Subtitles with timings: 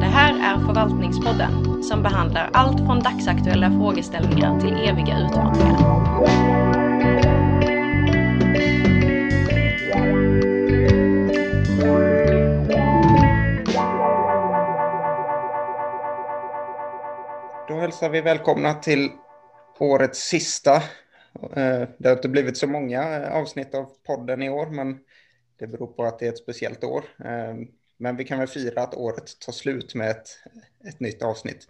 [0.00, 5.76] Det här är Förvaltningspodden som behandlar allt från dagsaktuella frågeställningar till eviga utmaningar.
[17.68, 19.10] Då hälsar vi välkomna till
[19.78, 20.74] årets sista.
[20.76, 24.98] Eh, det har inte blivit så många eh, avsnitt av podden i år, men
[25.60, 27.04] det beror på att det är ett speciellt år.
[27.24, 30.28] Ehm, men vi kan väl fira att året tar slut med ett,
[30.88, 31.68] ett nytt avsnitt.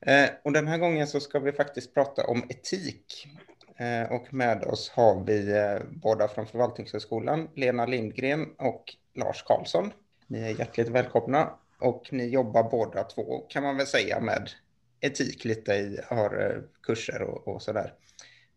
[0.00, 3.28] Ehm, och den här gången så ska vi faktiskt prata om etik.
[3.76, 9.92] Ehm, och med oss har vi eh, båda från Förvaltningshögskolan, Lena Lindgren och Lars Karlsson.
[10.26, 14.50] Ni är hjärtligt välkomna och ni jobbar båda två kan man väl säga med
[15.00, 17.94] etik lite i, har kurser och, och sådär.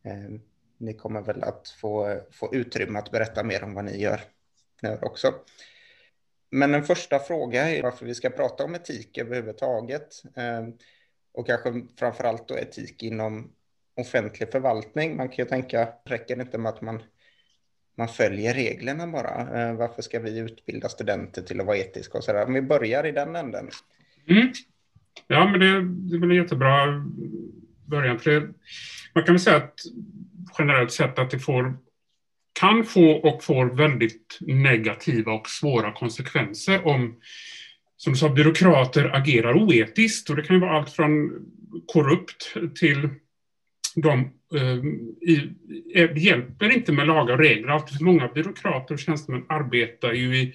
[0.03, 0.40] Eh,
[0.77, 4.21] Ni kommer väl att få, få utrymme att berätta mer om vad ni gör
[5.02, 5.34] också.
[6.52, 10.24] Men en första fråga är varför vi ska prata om etik överhuvudtaget.
[10.35, 10.68] Eh,
[11.34, 13.52] och kanske framförallt då etik inom
[13.96, 15.18] offentlig förvaltning.
[15.18, 17.04] Man kan ju tänka, räcker det inte med att man,
[17.98, 19.62] man följer reglerna bara?
[19.62, 22.46] Eh, varför ska vi utbilda studenter till att vara etiska och sådär?
[22.46, 23.70] Om vi börjar i den änden.
[24.27, 24.52] Mm.
[25.27, 27.05] Ja, men det, det är väl en jättebra
[27.85, 28.20] början.
[28.20, 28.40] För det,
[29.13, 29.79] man kan väl säga att
[30.57, 31.77] generellt sett att det får,
[32.62, 37.15] kan få och får väldigt negativa och svåra konsekvenser om,
[37.98, 40.29] som du sa, byråkrater agerar oetiskt.
[40.29, 41.31] Och det kan ju vara allt från
[41.87, 43.09] korrupt till
[43.95, 44.20] de
[44.55, 44.77] eh,
[45.29, 45.49] i,
[45.95, 47.68] eh, det hjälper inte med lagar och regler.
[47.68, 50.53] Alltid för många byråkrater och tjänstemän arbetar ju i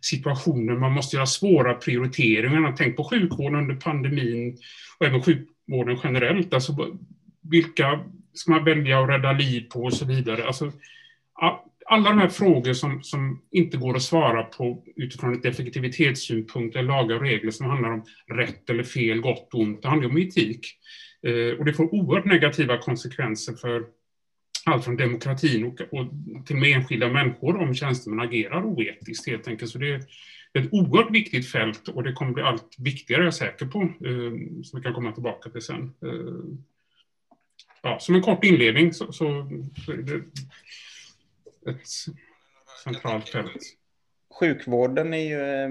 [0.00, 2.74] situationer man måste göra svåra prioriteringar.
[2.76, 4.58] Tänk på sjukvården under pandemin
[4.98, 6.54] och även sjukvården generellt.
[6.54, 6.96] Alltså,
[7.42, 8.00] vilka
[8.34, 10.46] ska man välja att rädda liv på och så vidare.
[10.46, 10.72] Alltså,
[11.90, 16.88] alla de här frågor som, som inte går att svara på utifrån ett effektivitetssynpunkt eller
[16.88, 19.82] lagar och regler som handlar om rätt eller fel, gott och ont.
[19.82, 20.66] Det handlar om etik.
[21.22, 23.84] Eh, och det får oerhört negativa konsekvenser för
[24.64, 26.06] allt från demokratin och, och
[26.46, 29.70] till med enskilda människor om tjänstemän agerar oetiskt helt enkelt.
[29.70, 30.00] Så det är
[30.58, 34.62] ett oerhört viktigt fält och det kommer bli allt viktigare, jag är säker på, eh,
[34.62, 35.92] som vi kan komma tillbaka till sen.
[36.04, 36.58] Eh,
[37.82, 39.50] ja, som en kort inledning så, så,
[39.86, 40.22] så det
[41.68, 41.88] ett
[42.84, 43.62] centralt fält.
[44.40, 45.68] Sjukvården är ju, eh,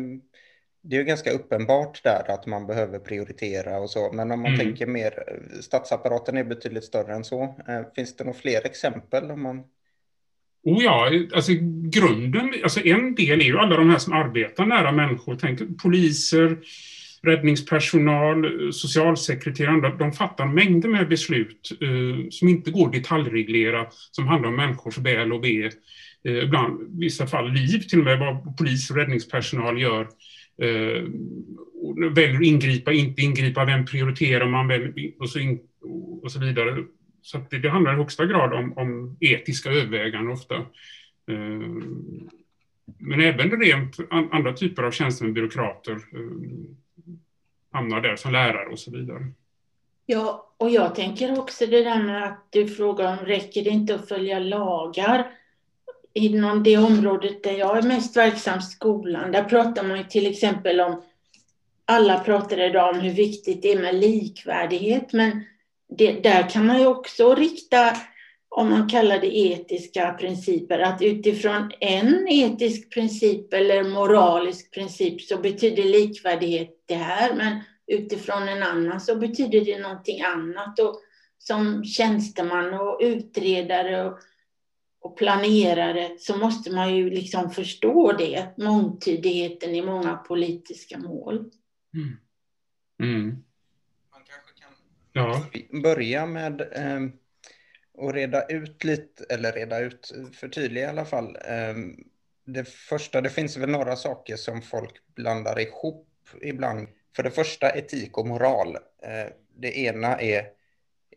[0.81, 4.53] det är ju ganska uppenbart där att man behöver prioritera och så, men om man
[4.53, 4.65] Mm.
[4.65, 7.43] tänker mer, statsapparaten är betydligt större än så.
[7.67, 9.31] Eh, Finns det några fler exempel?
[9.31, 9.63] Om man...
[10.63, 11.51] Oh ja, alltså
[11.89, 15.37] grunden, alltså en del är ju alla de här som arbetar nära människor.
[15.41, 16.57] Tänk poliser,
[17.21, 24.55] räddningspersonal, socialsekreterare, de fattar mängder med beslut eh, som inte går detaljreglera, som handlar om
[24.55, 25.69] människors väl och ve.
[26.23, 30.07] Eh, ibland, i vissa fall liv till och med, vad polis och räddningspersonal gör.
[30.61, 31.03] Eh,
[32.11, 35.59] väljer att ingripa, inte ingripa, vem prioriterar man, vem, och, så in,
[36.21, 36.83] och så vidare.
[37.21, 40.55] Så att det, det handlar i högsta grad om, om etiska överväganden ofta.
[40.55, 41.59] Eh,
[42.97, 46.75] men även rent andra typer av tjänstemän, byråkrater, eh,
[47.71, 49.31] hamnar där som lärare och så vidare.
[50.05, 53.95] Ja, och jag tänker också det där med att du frågar om räcker det inte
[53.95, 55.31] att följa lagar?
[56.13, 60.81] Inom det området där jag är mest verksam, skolan, där pratar man ju till exempel
[60.81, 61.01] om,
[61.85, 65.43] alla pratar idag om hur viktigt det är med likvärdighet, men
[65.89, 67.93] det, där kan man ju också rikta,
[68.59, 75.37] om man kallar det etiska principer, att utifrån en etisk princip eller moralisk princip så
[75.37, 80.79] betyder likvärdighet det här, men utifrån en annan så betyder det någonting annat.
[80.79, 81.01] Och
[81.37, 84.19] som tjänsteman och utredare och,
[85.01, 91.35] och planerare så måste man ju liksom förstå det, mångtydigheten i många politiska mål.
[91.93, 92.17] Mm.
[93.03, 93.25] Mm.
[94.11, 94.71] Man kanske kan
[95.13, 95.45] Ja.
[95.81, 97.09] börja med eh,
[98.01, 101.37] att reda ut lite, eller reda ut, förtydliga i alla fall.
[101.45, 101.95] Ehm,
[102.45, 106.07] det första, det finns väl några saker som folk blandar ihop
[106.41, 106.87] ibland.
[107.15, 108.77] För det första etik och moral.
[109.03, 110.45] Ehm, det ena är,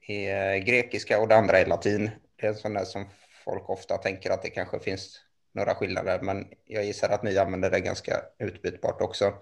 [0.08, 2.10] är grekiska och det andra är latin.
[2.36, 3.06] Det är en sån där som
[3.44, 5.20] folk ofta tänker att det kanske finns
[5.54, 9.34] några skillnader, men jag gissar att ni använder det ganska utbytbart också.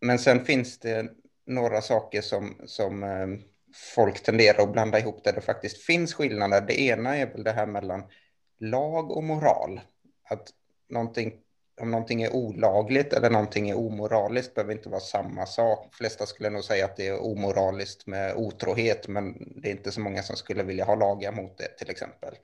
[0.00, 1.10] Men sen finns det
[1.46, 3.26] några saker som, som eh,
[3.94, 6.60] folk tenderar att blanda ihop där det faktiskt finns skillnader.
[6.60, 8.02] Det ena är väl det här mellan
[8.58, 9.80] lag och moral.
[10.28, 10.48] Att
[10.88, 11.32] någonting,
[11.80, 15.88] om någonting är olagligt eller någonting är omoraliskt behöver inte vara samma sak.
[15.90, 19.92] De flesta skulle nog säga att det är omoraliskt med otrohet, men det är inte
[19.92, 22.34] så många som skulle vilja ha lagar mot det till exempel.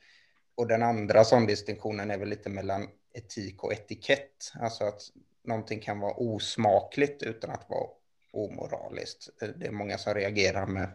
[0.55, 4.53] Och den andra sån distinktionen är väl lite mellan etik och etikett.
[4.61, 5.03] Alltså att
[5.45, 7.89] någonting kan vara osmakligt utan att vara
[8.33, 9.29] omoraliskt.
[9.57, 10.89] Det är många som reagerar med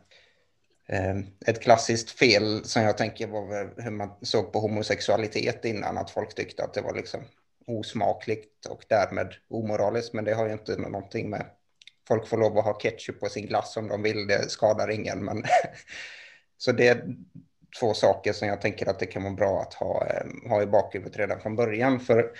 [0.87, 6.11] Ehm, ett klassiskt fel som jag tänker var hur man såg på homosexualitet innan, att
[6.11, 7.21] folk tyckte att det var liksom
[7.67, 11.45] osmakligt och därmed omoraliskt, men det har ju inte någonting med
[12.07, 15.25] folk får lov att ha ketchup på sin glass om de vill, det skadar ingen.
[15.25, 15.43] Men
[16.57, 17.15] så det är
[17.79, 20.65] två saker som jag tänker att det kan vara bra att ha, ehm, ha i
[20.65, 21.99] bakhuvudet redan från början.
[21.99, 22.31] För,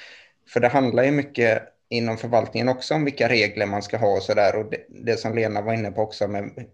[0.53, 4.23] för det handlar ju mycket inom förvaltningen också om vilka regler man ska ha och
[4.23, 4.55] så där.
[4.55, 6.67] Och det, det som Lena var inne på också med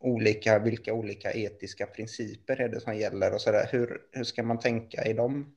[0.00, 3.68] olika, vilka olika etiska principer är det som gäller och så där.
[3.72, 5.56] Hur, hur ska man tänka i de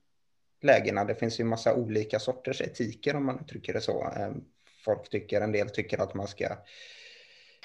[0.62, 1.06] lägena?
[1.06, 4.04] Det finns ju massa olika sorters etiker om man uttrycker det så.
[4.04, 4.44] Ehm,
[4.86, 6.58] folk tycker, en del tycker att man ska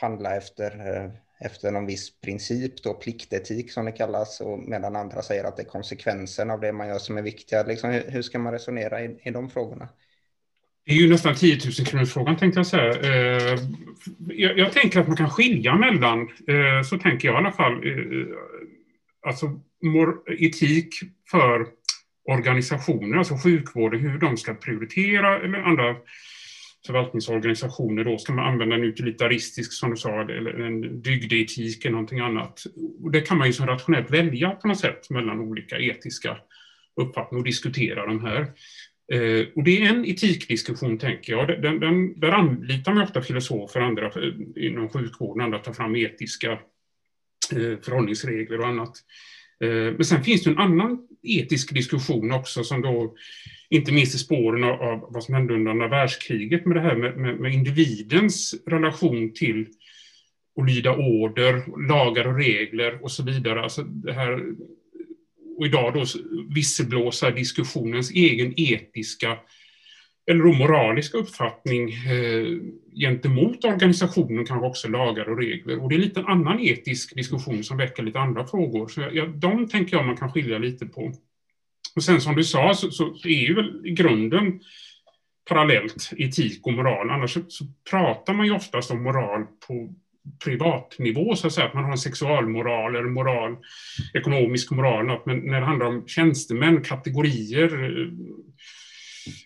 [0.01, 1.11] handla efter, eh,
[1.41, 5.63] efter någon viss princip, då pliktetik som det kallas, och medan andra säger att det
[5.63, 7.63] är konsekvensen av det man gör som är viktiga.
[7.63, 9.89] Liksom, hur, hur ska man resonera i, i de frågorna?
[10.89, 12.93] Det är ju nästan 10 000 kronor frågan tänkte jag säga.
[12.93, 13.59] Eh,
[14.29, 17.73] jag, jag, tänker att man kan skilja mellan, eh, så tänker jag i alla fall,
[17.73, 18.27] eh,
[19.27, 19.61] alltså
[20.39, 20.95] etik
[21.31, 21.67] för
[22.25, 25.97] organisationer, alltså sjukvården, hur de ska prioritera eller andra
[26.87, 32.21] förvaltningsorganisationer då ska man använda en utilitaristisk, som du sa, eller en dygdeetik eller någonting
[32.21, 32.63] annat.
[33.03, 36.37] Och det kan man ju som rationellt välja på något sätt mellan olika etiska
[37.01, 38.47] uppfattningar och diskutera de här.
[39.13, 41.63] Eh, och det är en etikdiskussion, tänker jag.
[41.63, 46.53] Den, den, där anlitar man ofta filosofer andra eh, inom sjukvården, andra tar fram etiska
[47.53, 48.93] eh, förhållningsregler och annat.
[49.61, 53.15] Men sen finns det en annan etisk diskussion också som då,
[53.71, 56.97] inte minst i spåren av, av vad som hände under andra världskriget med det här
[56.97, 59.67] med, med, med individens relation till
[60.61, 63.63] att lyda order, lagar och regler och så vidare.
[63.63, 64.45] Alltså det här,
[65.59, 66.05] och idag då
[66.55, 69.39] visselblåsa diskussionens egen etiska
[70.31, 72.47] eller moraliska uppfattning eh,
[72.97, 75.83] gentemot organisationen, kanske också lagar och regler.
[75.83, 78.89] Och det är lite en annan etisk diskussion som väcker lite andra frågor.
[78.89, 81.13] Så jag, de tänker jag man kan skilja lite på.
[81.97, 84.61] Och sen som du sa så, så är ju väl i grunden
[85.49, 87.11] parallellt etik och moral.
[87.11, 89.95] Annars så, så, pratar man ju oftast om moral på
[90.45, 93.57] privatnivå, så att säga, att man har en sexualmoral eller moral,
[94.15, 98.09] ekonomisk moral, men när det handlar om tjänstemän, kategorier, eh,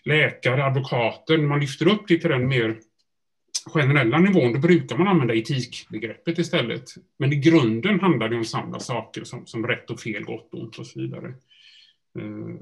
[0.05, 2.77] läkare, advokater, när man lyfter upp det till den mer
[3.65, 6.83] generella nivån, då brukar man använda etikbegreppet istället.
[7.19, 10.59] Men i grunden handlar det om samma saker som, som rätt och fel, gott och
[10.59, 11.27] ont och så vidare.
[12.19, 12.55] Eh,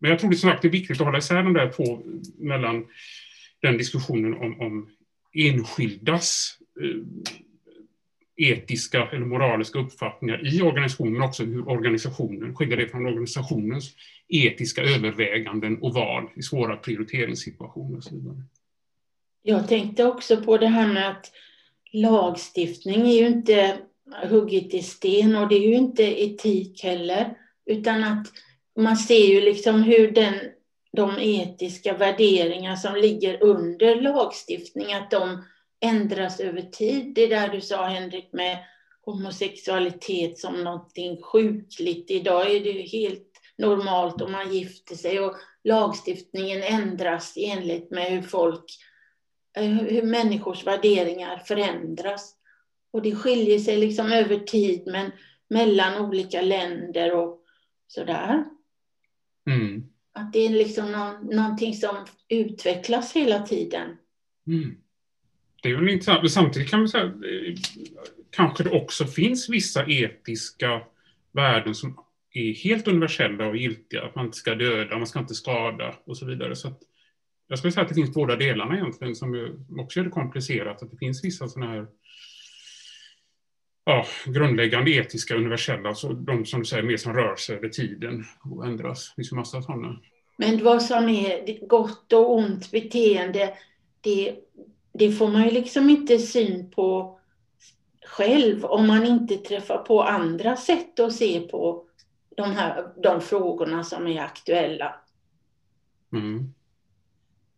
[0.00, 2.02] men jag tror det, sagt, det är viktigt att hålla isär de där två
[2.38, 2.86] mellan
[3.62, 4.90] den diskussionen om, om
[5.34, 7.00] enskildas eh,
[8.36, 13.90] etiska eller moraliska uppfattningar i organisationen, men också hur organisationen skiljer det från organisationens
[14.28, 18.42] etiska överväganden och val i svåra prioriteringssituationer och så vidare.
[19.42, 21.32] Jag tänkte också på det här med att
[21.92, 23.78] lagstiftning är ju inte
[24.28, 27.34] hugget i sten och det är ju inte etik heller,
[27.66, 28.26] utan att
[28.76, 30.34] man ser ju liksom hur den,
[30.96, 35.44] de etiska värderingar som ligger under lagstiftning, att de
[35.80, 37.14] ändras över tid.
[37.14, 38.58] Det där du sa Henrik med
[39.04, 42.10] homosexualitet som någonting sjukligt.
[42.10, 43.28] Idag är det ju helt
[43.58, 48.64] normalt om man gifter sig och lagstiftningen ändras enligt med hur folk,
[49.56, 52.34] eh, hur människors värderingar förändras.
[52.92, 55.10] Och det skiljer sig liksom över tid men
[55.48, 57.40] mellan olika länder och
[57.86, 58.44] sådär.
[59.50, 59.91] Mm.
[60.14, 61.96] Att det är liksom någon, någonting som
[62.28, 63.96] utvecklas hela tiden.
[64.46, 64.76] Mm.
[65.62, 67.54] Det är väl intressant, men samtidigt kan man säga eh,
[68.30, 70.82] kanske det också finns vissa etiska
[71.32, 71.98] värden som
[72.32, 74.04] är helt universella och giltiga.
[74.04, 76.56] Att man inte ska döda, man ska inte skada och så vidare.
[76.56, 76.72] Så
[77.48, 80.82] jag skulle säga att det finns båda delarna egentligen som också gör det komplicerat.
[80.82, 81.86] Att det finns vissa sådana här
[83.84, 88.24] ja, grundläggande etiska universella, alltså de som du säger mer som rör sig över tiden
[88.44, 89.08] och ändras.
[89.08, 90.00] Det finns ju massa sådana.
[90.36, 93.54] Men vad som är gott och ont beteende,
[94.00, 94.34] det,
[94.92, 97.18] det får man ju liksom inte syn på
[98.06, 101.84] själv om man inte träffar på andra sätt att se på
[102.36, 104.94] de, här, de frågorna som är aktuella.
[106.12, 106.54] Mm.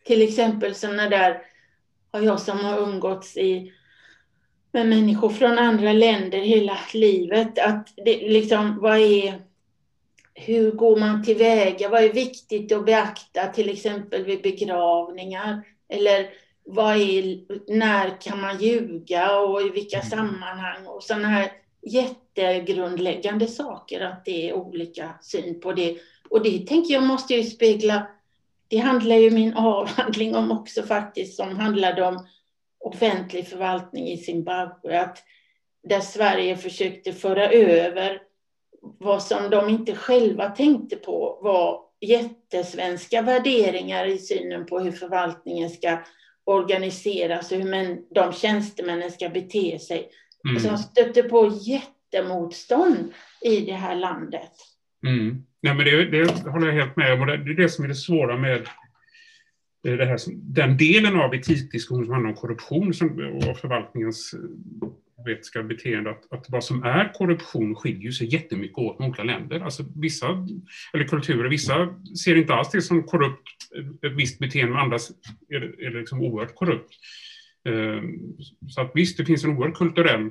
[0.04, 1.42] Till exempel sådana där
[2.10, 3.72] har jag som har umgåtts i,
[4.74, 7.58] med människor från andra länder hela livet.
[7.58, 9.34] Att det, liksom, vad är,
[10.34, 11.88] hur går man tillväga?
[11.88, 15.62] Vad är viktigt att beakta till exempel vid begravningar?
[15.88, 16.26] Eller
[16.64, 17.38] vad är,
[17.72, 20.10] när kan man ljuga och i vilka mm.
[20.10, 20.86] sammanhang?
[20.86, 21.52] Och sådana här
[21.82, 25.96] jättegrundläggande saker, att det är olika syn på det.
[26.30, 28.06] Och det tänker jag måste ju spegla
[28.68, 32.26] det handlar ju min avhandling om också faktiskt, som handlade om
[32.84, 35.18] offentlig förvaltning i Zimbabwe, att
[35.88, 38.18] där Sverige försökte föra över
[38.80, 45.70] vad som de inte själva tänkte på var jättesvenska värderingar i synen på hur förvaltningen
[45.70, 45.98] ska
[46.44, 50.10] organiseras och hur de tjänstemännen ska bete sig.
[50.48, 50.60] Mm.
[50.60, 54.52] Som stötte på jättemotstånd i det här landet.
[55.06, 55.44] Mm.
[55.62, 57.26] Nej, men det, det håller jag helt med om.
[57.26, 58.68] Det är det som är det svåra med
[59.84, 63.08] det här, den delen av etikdiskussionen som handlar om korruption som,
[63.48, 64.34] och förvaltningens
[65.28, 69.60] etiska beteende, att, att vad som är korruption skiljer sig jättemycket åt med olika länder.
[69.60, 70.26] Alltså vissa,
[70.94, 73.48] eller kulturer, vissa ser inte alls det som korrupt,
[74.06, 74.96] ett visst beteende, andra
[75.48, 76.94] är det, är det liksom oerhört korrupt.
[77.64, 78.36] Ehm,
[78.68, 80.30] så att visst, det finns en oerhört kulturell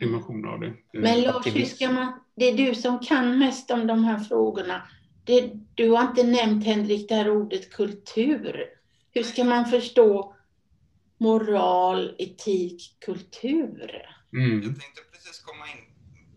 [0.00, 0.72] dimension av det.
[0.92, 4.82] Men Lars, hur ska man, det är du som kan mest om de här frågorna.
[5.24, 8.66] Det, du har inte nämnt, Henrik, det här ordet kultur.
[9.10, 10.34] Hur ska man förstå
[11.18, 14.06] moral, etik, kultur?
[14.32, 14.62] Mm.
[14.62, 15.84] Jag tänkte precis komma in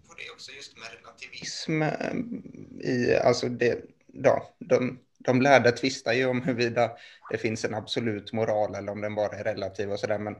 [0.07, 1.81] på det också, just med relativism.
[1.81, 6.91] Eh, I, alltså det, ja, de, de lärde tvistar ju om huruvida
[7.31, 10.35] det finns en absolut moral eller om den bara är relativ och sådär, men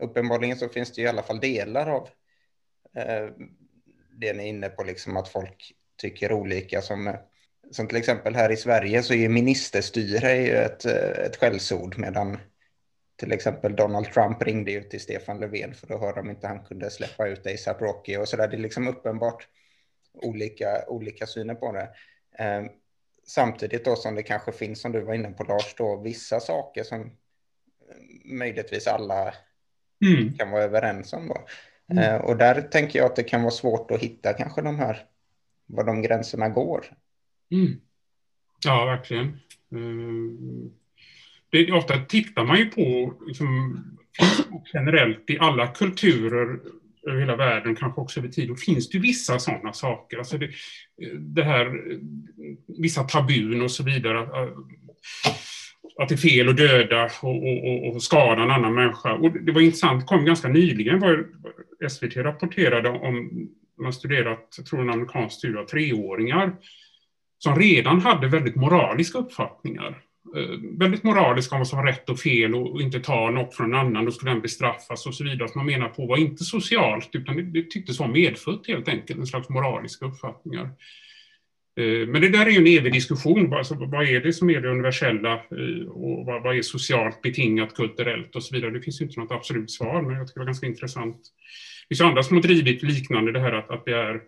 [0.00, 2.08] uppenbarligen så finns det ju i alla fall delar av
[2.94, 3.28] eh,
[4.10, 7.14] det ni är inne på, liksom att folk tycker olika som eh,
[7.70, 12.38] som till exempel här i Sverige så är ministerstyre ett, eh, ett skällsord medan
[13.16, 16.64] till exempel Donald Trump ringde ju till Stefan Löfven för att höra om inte han
[16.64, 18.48] kunde släppa ut ASAP Rocky och sådär.
[18.48, 19.48] Det är liksom uppenbart
[20.14, 21.88] olika, olika syner på det.
[22.44, 22.64] Eh,
[23.26, 26.82] samtidigt då som det kanske finns, som du var inne på Lars, då, vissa saker
[26.82, 27.06] som eh,
[28.24, 29.34] möjligtvis alla
[30.04, 30.32] mm.
[30.38, 31.28] kan vara överens om.
[31.28, 31.46] Då.
[31.92, 32.04] Mm.
[32.04, 35.06] Eh, och där tänker jag att det kan vara svårt att hitta kanske de här,
[35.66, 36.86] var de gränserna går.
[37.50, 37.80] Mm.
[38.64, 39.26] Ja, verkligen.
[39.72, 40.70] Eh,
[41.50, 43.84] det, ofta tittar man ju på liksom,
[44.74, 46.60] generellt i alla kulturer
[47.06, 50.18] över hela världen, kanske också över tid, då finns det vissa sådana saker.
[50.18, 51.98] Alltså det, eh, det här, eh,
[52.78, 54.20] vissa tabun och så vidare.
[54.20, 54.54] Att,
[55.98, 59.12] att det är fel att döda och, och, och skada en annan människa.
[59.12, 61.26] Och det var intressant, det kom ganska nyligen, var
[61.88, 63.48] SVT rapporterade om,
[63.80, 66.52] man studerat, jag tror en amerikansk studie av treåringar,
[67.42, 70.02] som redan hade väldigt moraliska uppfattningar
[70.36, 73.74] eh, väldigt moraliska om vad som var rätt och fel och inte ta något från
[73.74, 75.48] en annan, då skulle den bestraffas och så vidare.
[75.48, 79.26] Som man menar på var inte socialt, utan det, tycktes vara medfött helt enkelt, en
[79.26, 80.70] slags moraliska uppfattningar.
[81.80, 83.54] Eh, men det där är ju en evig diskussion.
[83.54, 88.36] Alltså, vad är det som är det universella eh, och vad, är socialt betingat kulturellt
[88.36, 88.70] och så vidare.
[88.70, 91.16] Det finns inte något absolut svar, men jag tycker det var ganska intressant.
[91.88, 94.20] Det finns andra som har drivit liknande, det här att, att det är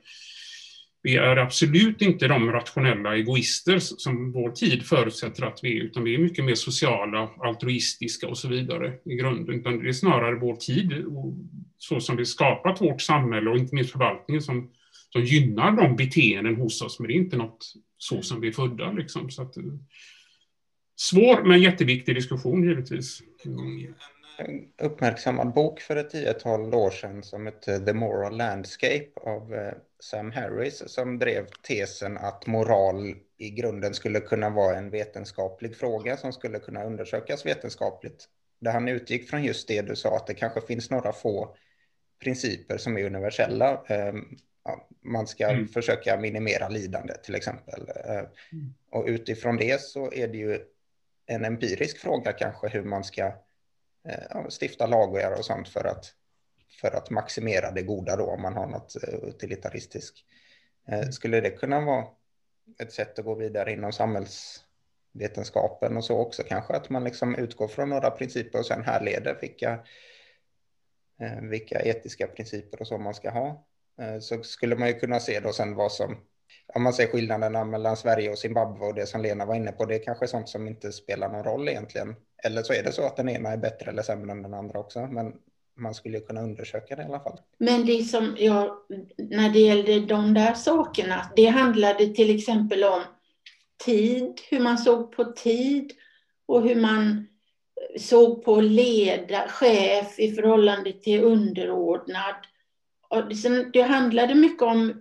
[1.02, 6.04] vi är absolut inte de rationella egoister som vår tid förutsätter att vi är, utan
[6.04, 9.54] vi är mycket mer sociala, altruistiska och så vidare i grunden.
[9.54, 11.34] Utan det är snarare vår tid, och
[11.78, 14.70] så som vi skapat vårt samhälle och inte minst förvaltningen som,
[15.12, 18.52] som gynnar de beteenden hos oss, men det är inte något så som vi är
[18.52, 18.92] födda.
[18.92, 19.30] Liksom.
[19.30, 19.64] Så att, eh,
[20.96, 23.22] svår men jätteviktig diskussion givetvis.
[23.46, 23.94] Mm
[24.82, 30.32] uppmärksammad bok för ett tiotal år sedan som hette The Moral Landscape av eh, Sam
[30.32, 36.32] Harris som drev tesen att moral i grunden skulle kunna vara en vetenskaplig fråga som
[36.32, 38.28] skulle kunna undersökas vetenskapligt.
[38.60, 41.56] Där han utgick från just det du sa, att det kanske finns några få
[42.22, 43.84] principer som är universella.
[43.86, 44.36] Ehm,
[45.04, 45.68] man ska mm.
[45.68, 47.88] försöka minimera lidande till exempel.
[48.04, 48.74] Eh, mm.
[48.90, 50.60] Och utifrån det så är det ju
[51.26, 53.32] en empirisk fråga kanske hur man ska eh,
[54.08, 56.14] Eh, stifta lagar och sånt för att,
[56.80, 60.18] för att maximera det goda då om man har något eh, utilitaristiskt.
[60.88, 62.06] Eh, skulle det kunna vara
[62.78, 67.68] ett sätt att gå vidare inom samhällsvetenskapen och så också kanske att man liksom utgår
[67.68, 69.86] från några principer och sen härleder vilka,
[71.50, 73.66] vilka etiska principer och så man ska ha.
[74.20, 76.16] Så skulle man ju kunna se då sen vad som
[76.74, 79.84] om man ser skillnaderna mellan Sverige och Zimbabwe och det som Lena var inne på,
[79.84, 82.14] det är kanske sånt som inte spelar någon roll egentligen.
[82.44, 84.78] Eller så är det så att den ena är bättre eller sämre än den andra
[84.78, 85.32] också, men
[85.76, 87.40] man skulle kunna undersöka det i alla fall.
[87.58, 88.76] Men det som jag,
[89.16, 93.02] när det gällde de där sakerna, det handlade till exempel om
[93.84, 95.92] tid, hur man såg på tid
[96.46, 97.28] och hur man
[97.98, 102.34] såg på leda, chef i förhållande till underordnad
[103.72, 105.00] det handlade mycket om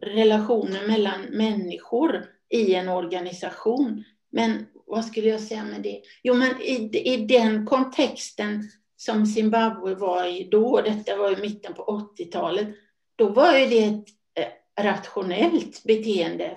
[0.00, 4.04] relationer mellan människor i en organisation.
[4.32, 6.00] Men vad skulle jag säga med det?
[6.22, 11.74] Jo, men i, i den kontexten som Zimbabwe var i då, detta var i mitten
[11.74, 12.68] på 80-talet,
[13.16, 14.04] då var ju det ett
[14.34, 16.56] eh, rationellt beteende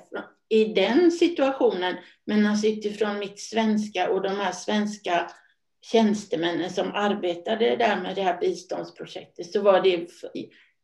[0.49, 1.95] i den situationen.
[2.25, 5.31] Men alltså utifrån mitt svenska och de här svenska
[5.81, 10.07] tjänstemännen som arbetade där med det här biståndsprojektet så var det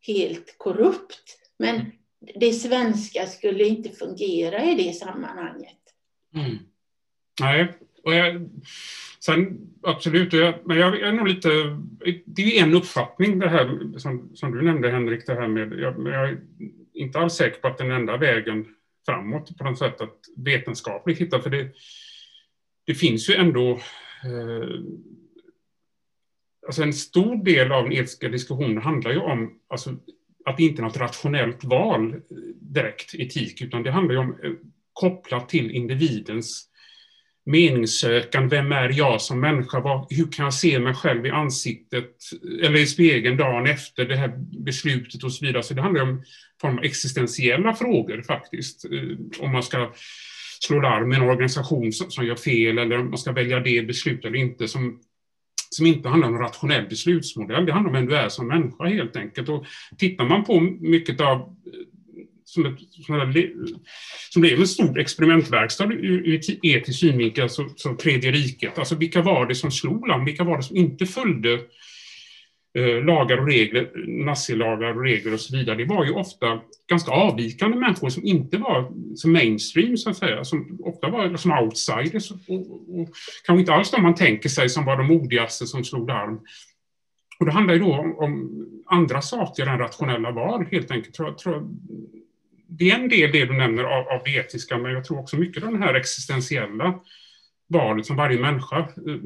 [0.07, 1.37] helt korrupt.
[1.59, 1.91] Men
[2.39, 5.79] det svenska skulle inte fungera i det sammanhanget.
[6.35, 6.57] Mm.
[7.41, 7.73] Nej,
[8.03, 8.49] och jag,
[9.19, 11.49] sen absolut, jag, men jag är nog lite,
[12.25, 16.07] det är en uppfattning det här som, som du nämnde Henrik, det här med, jag,
[16.07, 16.39] jag är
[16.93, 18.65] inte alls säker på att den enda vägen
[19.05, 21.71] framåt på något sätt att vetenskapligt hitta, för det,
[22.85, 23.79] det finns ju ändå
[24.25, 24.79] Eh,
[26.67, 29.95] alltså en stor del av den etiska diskussionen handlar ju om alltså,
[30.45, 32.21] att det inte är något rationellt val
[32.55, 34.51] direkt, etik, utan det handlar ju om eh,
[34.93, 36.69] kopplat till individens
[37.45, 38.49] meningssökan.
[38.49, 39.79] Vem är jag som människa?
[39.79, 44.05] Vad, hur kan jag se mig själv i ansiktet eh, eller i spegeln dagen efter
[44.05, 44.33] det här
[44.65, 45.63] beslutet och så vidare.
[45.63, 46.23] Så det handlar om
[46.61, 48.85] form av existentiella frågor faktiskt.
[49.39, 49.93] Om man ska
[50.65, 53.87] slå larm med en organisation som, som gör fel eller om man ska välja det
[53.87, 54.99] beslut eller inte som
[55.69, 57.65] som inte handlar om rationell beslutsmodell.
[57.65, 59.49] Det handlar om vem du är som människa helt enkelt.
[59.49, 59.65] Och
[59.97, 61.45] tittar man på mycket av eh,
[62.45, 62.79] som, ett,
[64.29, 68.79] som blev en stor experimentverkstad ur etisk synvinkel, alltså, så tredje riket.
[68.79, 70.25] Alltså vilka var det som slog larm?
[70.25, 71.59] Vilka var det som inte följde
[72.77, 77.11] Eh, lagar och regler, nazilagar och regler och så vidare, det var ju ofta ganska
[77.11, 82.31] avvikande människor som inte var som mainstream, så att säga, som ofta var som outsiders
[82.31, 83.09] och, och, och
[83.45, 86.39] kanske inte alls de man tänker sig som var de modigaste som slog larm.
[87.39, 91.15] Och det handlar ju då om, om andra saker än rationella val, helt enkelt.
[91.15, 91.69] Tror, tror,
[92.67, 95.37] det är en del det du nämner av, av det etiska, men jag tror också
[95.37, 96.99] mycket av den här existentiella
[97.67, 99.19] valet som varje människa eh,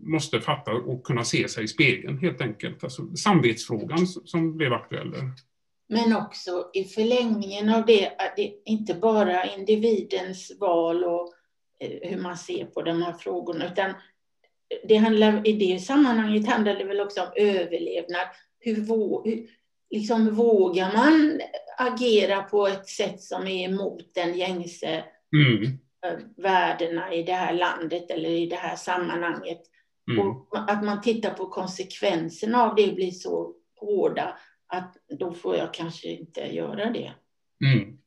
[0.00, 2.84] måste fatta och kunna se sig i spegeln helt enkelt.
[2.84, 5.12] Alltså samvetsfrågan som blev aktuell.
[5.88, 11.32] Men också i förlängningen av det, det inte bara individens val och
[11.80, 13.94] eh, hur man ser på de här frågorna, utan
[14.88, 18.26] det handlar, i det sammanhanget handlar det väl också om överlevnad.
[18.58, 19.46] Hur, hur
[19.90, 21.40] liksom, vågar man
[21.78, 25.04] agera på ett sätt som är emot den gängse
[25.36, 25.78] mm
[26.36, 29.60] värdena i det här landet eller i det här sammanhanget.
[30.10, 30.26] Mm.
[30.26, 34.36] Och att man tittar på konsekvenserna av det blir så hårda
[34.68, 37.12] att då får jag kanske inte göra det.
[37.64, 37.98] Mm.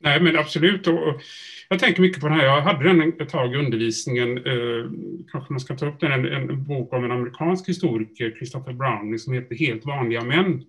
[0.00, 0.86] Nej, men absolut.
[0.86, 1.20] Och
[1.68, 2.44] jag tänker mycket på det här.
[2.44, 4.36] Jag hade den ett tag i undervisningen.
[4.38, 4.90] Eh,
[5.32, 6.12] kanske man ska ta upp den.
[6.12, 10.64] En, en bok av en amerikansk historiker, Christopher Browning, som heter Helt vanliga män.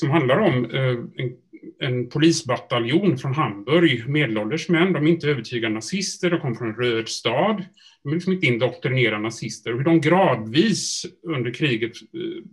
[0.00, 1.32] Som handlar om eh, en
[1.78, 6.74] en polisbataljon från Hamburg, medelålders män, de är inte övertygade nazister, de kommer från en
[6.74, 7.64] röd stad,
[8.02, 12.44] de är liksom inte indoktrinerade nazister, och hur de gradvis under kriget eh,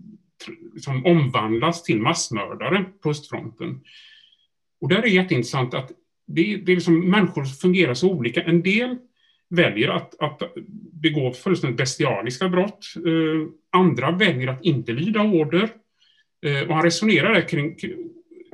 [0.74, 3.82] liksom omvandlas till massmördare på östfronten.
[4.82, 5.92] Och där är det jätteintressant att
[6.28, 8.42] det, det är liksom, människor fungerar så olika.
[8.42, 8.98] En del
[9.50, 10.42] väljer att, att
[11.02, 12.86] begå fullständigt bestialiska brott.
[12.96, 15.70] Eh, andra väljer att inte lyda order.
[16.45, 17.76] Eh, och han resonerar där kring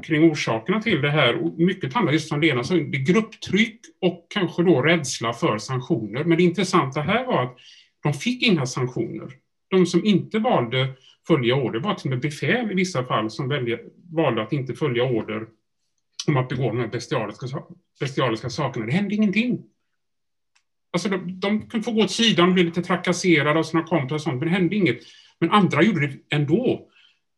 [0.03, 1.35] kring orsakerna till det här.
[1.35, 5.57] Och mycket handlar just om Lena så det är grupptryck och kanske då rädsla för
[5.57, 6.23] sanktioner.
[6.23, 7.57] Men det intressanta här var att
[8.03, 9.31] de fick inga sanktioner.
[9.69, 10.93] De som inte valde
[11.27, 14.73] följa order var till och med befäl i vissa fall som väljer, valde att inte
[14.73, 15.47] följa order
[16.27, 17.47] om att begå de här bestialiska,
[17.99, 18.85] bestialiska sakerna.
[18.85, 19.63] Det hände ingenting.
[20.93, 24.15] Alltså de, de kunde få gå åt sidan och bli lite trakasserade av sina kompisar
[24.15, 24.99] och sånt, men det hände inget.
[25.39, 26.89] Men andra gjorde det ändå.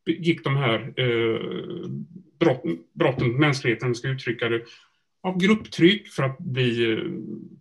[0.06, 1.89] Gick de här eh,
[2.39, 2.63] brott,
[2.94, 4.62] brotten mot mänskligheten, om ska uttrycka det,
[5.24, 6.98] av grupptryck för att bli eh,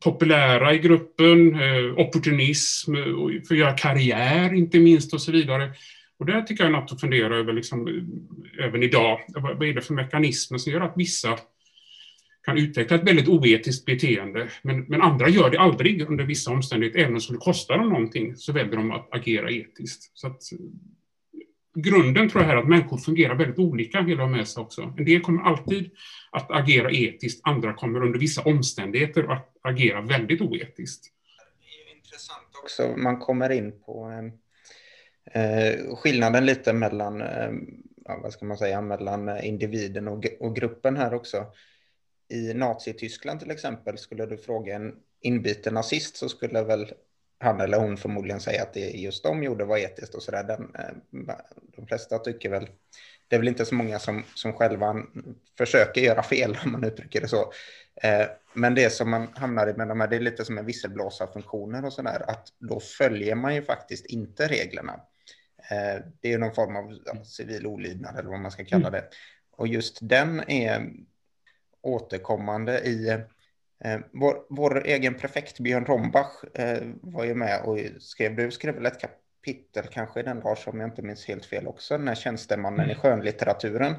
[0.05, 3.05] populära i gruppen, eh, opportunism, eh,
[3.49, 5.71] för att göra karriär inte minst och så vidare.
[6.19, 9.21] Och där tycker jag är något att fundera över liksom, eh, även idag.
[9.35, 11.39] Vad är det för mekanismer som gör att vissa
[12.45, 16.99] kan utveckla ett väldigt oetiskt beteende, men, men andra gör det aldrig under vissa omständigheter,
[16.99, 20.11] även om det skulle kosta dem någonting, så väljer de att agera etiskt.
[20.15, 20.43] Så att,
[21.75, 24.83] grunden tror jag är att människor fungerar väldigt olika, vill jag med sig också.
[24.99, 25.91] En del kommer alltid
[26.31, 31.05] att agera etiskt, andra kommer under vissa omständigheter att agera väldigt oetiskt.
[31.61, 34.13] Det är intressant också, man kommer in på
[35.33, 37.53] eh, skillnaden lite mellan, eh,
[38.23, 41.47] vad ska man säga, mellan individen och, och gruppen här också.
[42.29, 46.93] I Nazityskland till exempel, skulle du fråga en inbiten nazist så skulle väl
[47.45, 50.51] han eller hon förmodligen säga att det just de gjorde var etiskt och sådär.
[50.51, 51.35] Eh,
[51.77, 52.69] de flesta tycker väl,
[53.29, 54.97] det är väl inte så många som, som själva
[55.59, 57.53] försöker göra fel om man uttrycker det så.
[58.03, 60.67] Eh, men det som man hamnar i med de här, det är lite som en
[60.67, 65.01] visselblåsarfunktioner och sådär, att då följer man ju faktiskt inte reglerna.
[65.71, 69.01] Eh, det är någon form av civil olydnad eller vad man ska kalla mm.
[69.01, 69.09] det.
[69.57, 70.93] Och just den är
[71.81, 73.21] återkommande i
[74.12, 78.87] vår, vår, egen prefekt Björn Rombach eh, var ju med och skrev, du skrev väl
[78.87, 82.81] ett kapitel kanske den dag som jag inte minns helt fel också, den här tjänstemannen
[82.81, 82.90] mm.
[82.90, 83.94] i skönlitteraturen.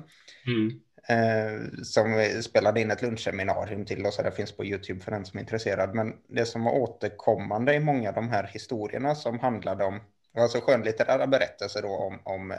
[0.47, 0.79] Mm.
[1.07, 5.37] Eh, som spelade in ett lunchseminarium till oss, det finns på YouTube för den som
[5.37, 5.95] är intresserad.
[5.95, 10.01] Men det som var återkommande i många av de här historierna som handlade om,
[10.37, 12.57] alltså skönlitterära berättelser då om, om eh,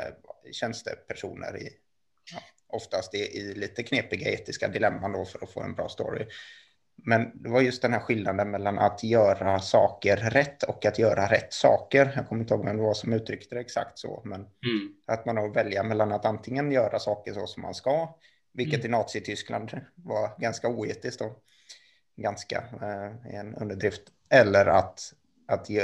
[0.52, 1.68] tjänstepersoner i,
[2.32, 6.26] ja, oftast i, i, lite knepiga etiska dilemman då för att få en bra story.
[7.04, 11.26] Men det var just den här skillnaden mellan att göra saker rätt och att göra
[11.26, 12.12] rätt saker.
[12.16, 14.92] Jag kommer inte ihåg vem det var som uttryckte det exakt så, men mm.
[15.06, 18.14] att man har välja mellan att antingen göra saker så som man ska,
[18.52, 18.87] vilket mm.
[18.87, 21.42] i Nazityskland var ganska oetiskt och
[22.16, 25.12] ganska eh, en underdrift, eller att,
[25.48, 25.76] att uh,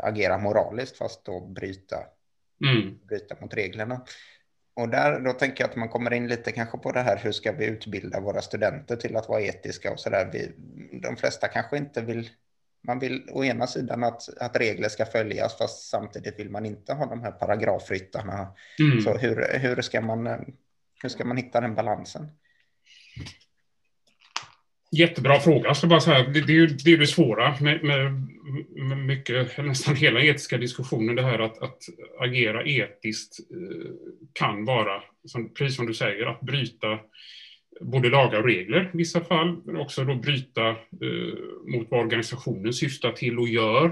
[0.00, 1.96] agera moraliskt fast då bryta,
[2.64, 2.98] mm.
[3.06, 4.04] bryta mot reglerna.
[4.76, 7.32] Och där, då tänker jag att man kommer in lite kanske på det här, hur
[7.32, 10.52] ska vi utbilda våra studenter till att vara etiska och så där.
[11.02, 12.30] de flesta kanske inte vill,
[12.86, 16.92] man vill å ena sidan att, att regler ska följas, fast samtidigt vill man inte
[16.92, 18.54] ha de här paragrafryttarna.
[18.78, 19.00] Mm.
[19.00, 20.26] Så hur, hur, ska man,
[21.02, 22.28] hur ska man hitta den balansen?
[24.90, 25.66] Jättebra fråga.
[25.66, 28.12] Jag ska bara säga, det, det, är ju, det är det svåra med, med,
[28.88, 31.78] med mycket, nästan hela etiska diskussionen, det här att, att
[32.20, 33.90] agera etiskt eh,
[34.32, 36.98] kan vara, som, precis som du säger, att bryta
[37.80, 40.74] både lagar och regler i vissa fall, men också då bryta eh,
[41.66, 43.84] mot vad organisationen syftar till och gör.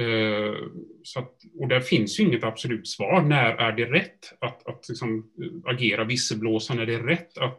[0.00, 0.54] Eh,
[1.02, 3.22] så att, och där finns ju inget absolut svar.
[3.22, 6.82] När är det rätt att, att liksom, eh, agera visselblåsande?
[6.82, 7.58] När det är rätt att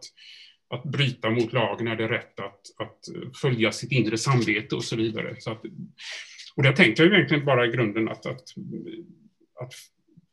[0.69, 2.99] att bryta mot lagen, är det rätt att, att
[3.41, 5.35] följa sitt inre samvete och så vidare.
[5.39, 5.61] Så att,
[6.55, 8.43] och där tänkte jag egentligen bara i grunden att, att,
[9.61, 9.73] att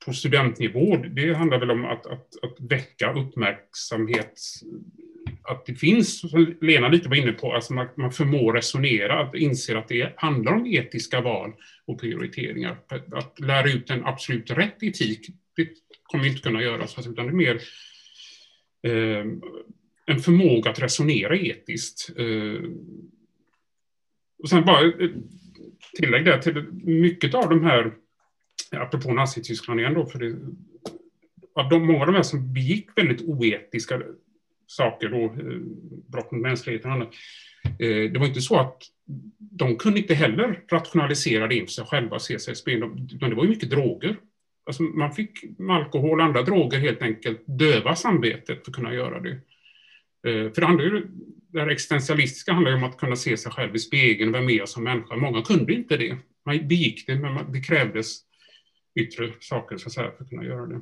[0.07, 4.40] på studentnivå, det handlar väl om att, att, att väcka uppmärksamhet
[5.42, 9.35] att det finns, som Lena lite var inne på, alltså man, man förmår resonera, att
[9.35, 11.53] inse att det handlar om etiska val
[11.87, 12.77] och prioriteringar.
[12.88, 15.68] Att, att lära ut en absolut rätt etik, det
[16.03, 17.61] kommer vi inte kunna göra, utan det är mer
[18.83, 19.25] eh,
[20.07, 22.11] en förmåga att resonera etiskt.
[22.16, 22.71] Eh,
[24.42, 25.11] och sen bara eh,
[25.97, 27.92] tillägg där till mycket av de här,
[28.71, 30.37] apropå Nazityskland igen då, för det,
[31.55, 34.03] av de, många av de här som begick väldigt oetiska
[34.66, 35.59] saker, då, eh,
[36.07, 37.14] brott mot mänskligheten och annat,
[37.79, 38.83] det var inte så att
[39.38, 43.37] de kunde inte heller rationalisera det inför sig själva, se sig i spel, utan det
[43.37, 44.16] var ju mycket droger.
[44.66, 48.95] Alltså man fick med alkohol och andra droger helt enkelt döva samvetet för att kunna
[48.95, 49.40] göra det.
[50.27, 51.07] Eh, för det handlar ju,
[51.53, 54.53] det här existentialistiska handlar ju om att kunna se sig själv i spegeln, vem är
[54.53, 55.17] jag som människa?
[55.17, 56.17] Många kunde inte det.
[56.45, 58.19] Man begick det, men det krävdes
[58.95, 60.81] yttre saker så att säga, för att kunna göra det.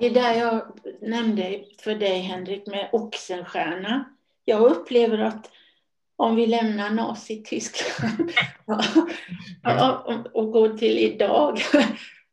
[0.00, 0.62] Det är där jag
[1.00, 4.04] nämnde för dig, Henrik, med Oxenstierna.
[4.44, 5.50] Jag upplever att
[6.16, 8.32] om vi lämnar Nazityskland
[10.32, 11.58] och går till idag,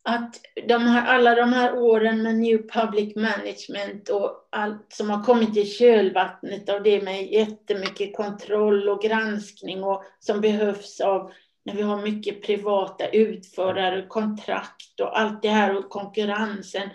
[0.03, 0.35] att
[0.67, 5.57] de här, alla de här åren med New Public Management och allt som har kommit
[5.57, 11.31] i kölvattnet av det med jättemycket kontroll och granskning och som behövs av
[11.65, 16.89] när vi har mycket privata utförare, kontrakt och allt det här och konkurrensen.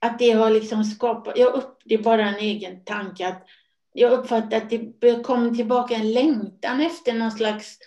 [0.00, 3.46] Att det har liksom skapat, jag upp, det är bara en egen tanke, att
[3.92, 7.78] jag uppfattar att det kommer tillbaka en längtan efter någon slags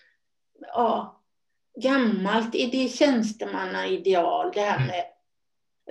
[0.59, 1.16] ja,
[1.81, 4.87] gammalt det tjänstemannaideal, det här mm.
[4.87, 5.03] med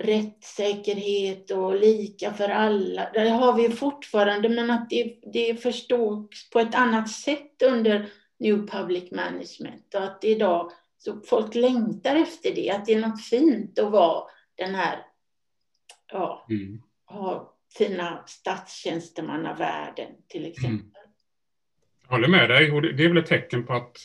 [0.01, 3.09] rättssäkerhet och lika för alla.
[3.13, 8.67] Det har vi fortfarande, men att det, det förstås på ett annat sätt under New
[8.67, 13.79] Public Management och att idag så folk längtar efter det, att det är något fint
[13.79, 14.23] att vara
[14.55, 15.05] den här,
[16.11, 16.81] ja, mm.
[17.05, 20.51] ha fina statstjänstemannavärlden till mm.
[20.51, 21.03] exempel.
[21.03, 21.13] Mm.
[22.01, 23.97] Jag håller med dig och det är väl ett tecken på att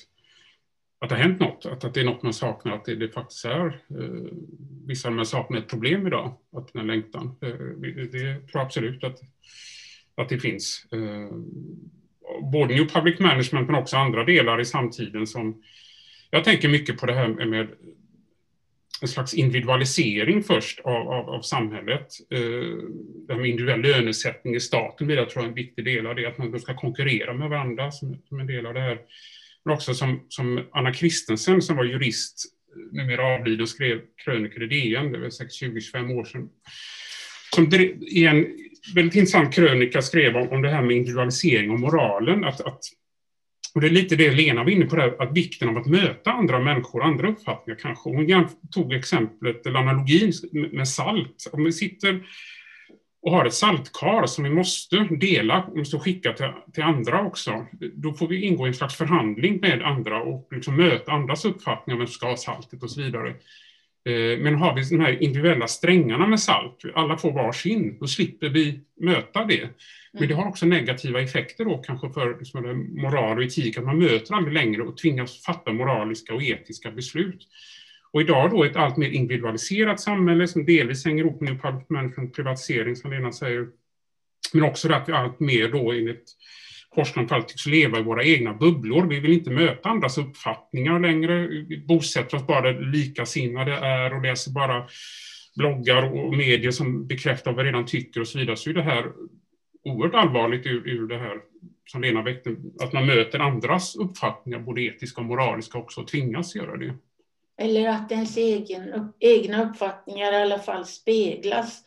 [1.03, 3.09] att det har hänt något, att, att det är något man saknar, att det, det
[3.09, 4.33] faktiskt är eh,
[4.87, 7.37] vissa av de här sakerna ett problem idag, att den här längtan.
[7.43, 9.21] Eh, det, det tror jag absolut att,
[10.15, 10.87] att det finns.
[10.93, 11.37] Eh,
[12.53, 15.63] både New Public Management men också andra delar i samtiden som
[16.31, 17.69] jag tänker mycket på det här med
[19.01, 22.07] en slags individualisering först av, av, av samhället.
[22.31, 22.41] Eh,
[23.27, 26.15] det här med individuell lönesättning i staten blir jag tror är en viktig del av
[26.15, 28.99] det, att man ska konkurrera med varandra som, som en del av det här
[29.65, 32.45] men också som, som Anna Kristensen som var jurist,
[32.93, 36.49] numera avliden, skrev krönikor i DN, det var 20-25 år sedan.
[37.55, 38.47] Som i en
[38.95, 42.45] väldigt intressant krönika skrev om, om det här med individualisering och moralen.
[42.45, 42.81] Att, att,
[43.75, 46.33] och det är lite det Lena var inne på, där, att vikten av att möta
[46.33, 48.11] andra människor, andra uppfattningar kanske.
[48.11, 50.33] Hon tog exemplet, eller analogin
[50.73, 51.51] med salt.
[51.53, 52.27] Om vi sitter
[53.23, 57.67] och har ett saltkar som vi måste dela, och måste skicka till, till andra också,
[57.95, 61.95] då får vi ingå i en slags förhandling med andra och liksom möta andras uppfattningar
[61.95, 63.29] om vem som ska ha saltet och så vidare.
[64.05, 68.49] Eh, men har vi de här individuella strängarna med salt, alla får varsin, då slipper
[68.49, 69.69] vi möta det.
[70.13, 73.99] Men det har också negativa effekter då kanske för liksom, moral och etik, att man
[73.99, 77.49] möter aldrig längre och tvingas fatta moraliska och etiska beslut.
[78.13, 82.35] Och idag då ett allt mer individualiserat samhälle som delvis hänger ihop med public management,
[82.35, 83.67] privatisering som Lena säger,
[84.53, 86.25] men också det att vi allt mer då enligt
[86.95, 89.07] forskningen tycks leva i våra egna bubblor.
[89.07, 91.47] Vi vill inte möta andras uppfattningar längre.
[91.47, 94.87] Vi bosätter oss bara där likasinnade är och läser bara
[95.57, 98.57] bloggar och medier som bekräftar vad vi redan tycker och så vidare.
[98.57, 99.13] Så är det här
[99.85, 101.41] oerhört allvarligt ur, ur det här
[101.85, 106.55] som Lena väckte, att man möter andras uppfattningar, både etiska och moraliska också, och tvingas
[106.55, 106.95] göra det.
[107.63, 111.85] Eller att ens egen, egna uppfattningar i alla fall speglas,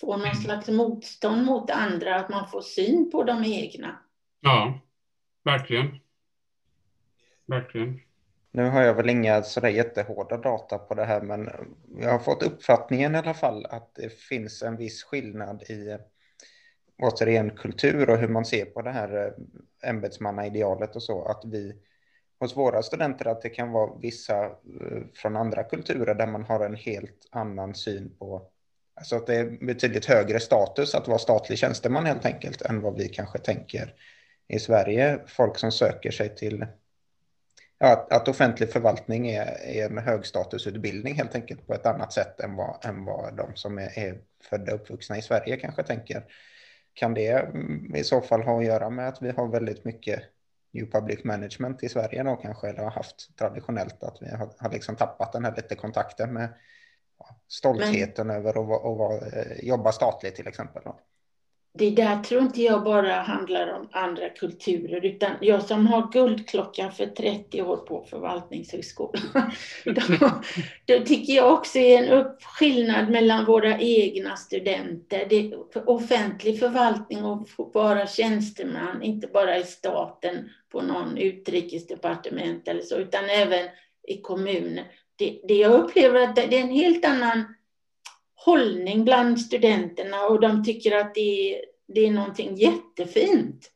[0.00, 0.34] får någon mm.
[0.34, 3.98] slags motstånd mot andra, att man får syn på de egna.
[4.40, 4.80] Ja,
[5.44, 5.98] verkligen.
[7.46, 8.00] Verkligen.
[8.50, 11.50] Nu har jag väl inga sådär jättehårda data på det här, men
[12.00, 15.98] jag har fått uppfattningen i alla fall att det finns en viss skillnad i
[17.02, 21.74] återigen kultur och hur man ser på det här eh, ämbetsmannaidealet och så, att vi
[22.40, 26.60] hos våra studenter att det kan vara vissa eh, från andra kulturer där man har
[26.60, 28.42] en helt annan syn på,
[28.94, 32.96] alltså att det är betydligt högre status att vara statlig tjänsteman helt enkelt än vad
[32.96, 33.94] vi kanske tänker
[34.48, 35.20] i Sverige.
[35.26, 36.66] Folk som söker sig till
[37.78, 42.56] ja, att offentlig förvaltning är, är en högstatusutbildning helt enkelt på ett annat sätt än
[42.56, 44.18] vad, än vad de som är, är
[44.50, 46.24] födda och uppvuxna i Sverige kanske tänker.
[46.94, 50.22] Kan det mm, i så fall ha att göra med att vi har väldigt mycket
[50.72, 54.70] New Public Management i Sverige då kanske, eller har haft traditionellt att vi har, har
[54.70, 56.54] liksom tappat den här lite kontakten med
[57.48, 60.82] stoltheten Men, över att, att, att, eh, jobba statligt till exempel.
[60.84, 61.00] Då
[61.72, 66.92] det där tror inte jag bara handlar om andra kulturer, utan jag som har guldklockan
[66.92, 69.52] för 30 år på förvaltningshögskolan,
[69.84, 70.30] då,
[70.84, 75.26] då tycker jag också är en skillnad mellan våra egna studenter.
[75.30, 75.54] Det
[75.86, 83.24] offentlig förvaltning och vara tjänsteman, inte bara i staten på någon utrikesdepartement eller så, utan
[83.24, 83.68] även
[84.08, 84.84] i kommuner.
[85.16, 87.44] Det, det jag upplever att det är en helt annan
[88.44, 91.60] hållning bland studenterna och de tycker att det är,
[91.94, 93.70] det är någonting jättefint.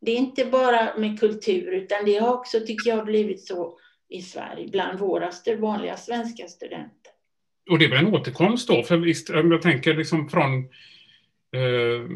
[0.00, 4.22] Det är inte bara med kultur utan det har också, tycker jag, blivit så i
[4.22, 7.12] Sverige bland våra vanliga svenska studenter.
[7.70, 10.58] Och det är väl en återkomst då, för visst, jag tänker liksom från
[11.52, 12.08] eh,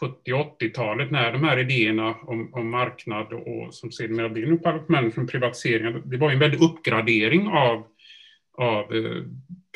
[0.00, 5.30] 70 80-talet när de här idéerna om, om marknad och som sedermera blir nu management,
[5.30, 7.86] privatiseringen, det var en väldig uppgradering av,
[8.58, 9.22] av eh,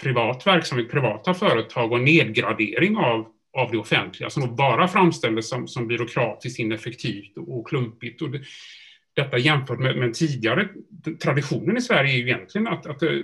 [0.02, 3.26] privat verksamhet, privata företag och nedgradering av,
[3.58, 8.22] av det offentliga som bara framställdes som, som byråkratiskt ineffektivt och klumpigt.
[8.22, 8.40] Och det,
[9.16, 10.68] detta jämfört med, med tidigare
[11.22, 13.22] traditionen i Sverige är ju egentligen att, att, det,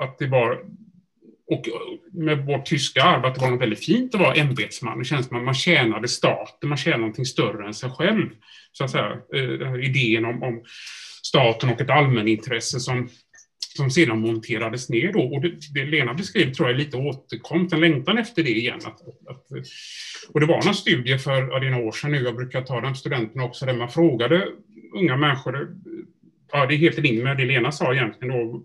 [0.00, 0.64] att det var
[1.50, 1.64] och
[2.12, 5.44] med vårt tyska arv, att det var något väldigt fint att vara ämbetsman och tjänsteman.
[5.44, 8.30] Man tjänade staten, man tjänade någonting större än sig själv.
[8.72, 10.62] Så att säga, eh, idén om, om
[11.22, 13.08] staten och ett allmänintresse som
[13.78, 15.12] som sedan monterades ner.
[15.12, 15.20] Då.
[15.20, 18.80] Och det, det Lena beskriver tror jag är lite återkom, en längtan efter det igen.
[18.84, 19.46] Att, att,
[20.28, 22.62] och det var någon studie för ja, det är några år sedan nu, jag brukar
[22.62, 24.48] ta den studenterna också, där man frågade
[24.94, 25.76] unga människor,
[26.52, 28.62] ja det är helt i linje med det Lena sa egentligen, då,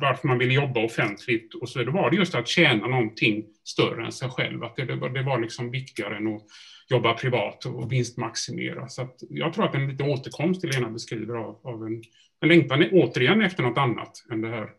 [0.00, 1.94] varför man ville jobba offentligt och så vidare.
[1.94, 5.22] Var det just att tjäna någonting större än sig själv, att det, det, var, det
[5.22, 6.42] var liksom viktigare än att
[6.88, 8.88] jobba privat och vinstmaximera.
[8.88, 12.02] Så jag tror att det är en liten återkomst till Lena beskriver av, av en
[12.42, 14.70] en längtan återigen efter något annat än det här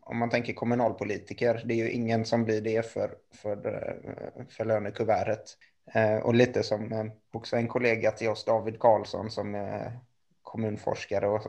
[0.00, 4.64] om man tänker kommunalpolitiker, det är ju ingen som blir det för, för, eh, för
[4.64, 5.58] lönekuvertet.
[5.94, 9.98] Eh, och lite som eh, också en kollega till oss, David Karlsson, som är
[10.42, 11.42] kommunforskare och